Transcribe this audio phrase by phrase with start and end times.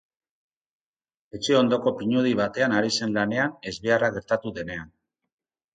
[1.39, 4.95] Etxe ondoko pinudi batean ari zen lanean ezbeharra gertatu denean.